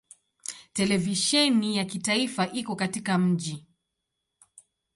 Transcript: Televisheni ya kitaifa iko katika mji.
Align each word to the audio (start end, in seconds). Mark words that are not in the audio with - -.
Televisheni 0.73 1.77
ya 1.77 1.85
kitaifa 1.85 2.51
iko 2.51 2.75
katika 2.75 3.17
mji. 3.17 3.67